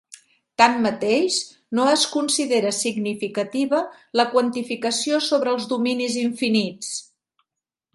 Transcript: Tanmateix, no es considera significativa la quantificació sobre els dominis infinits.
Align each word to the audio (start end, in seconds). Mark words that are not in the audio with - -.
Tanmateix, 0.61 1.37
no 1.79 1.85
es 1.91 2.07
considera 2.15 2.73
significativa 2.79 3.85
la 4.23 4.29
quantificació 4.35 5.25
sobre 5.31 5.57
els 5.57 5.73
dominis 5.77 6.21
infinits. 6.29 6.95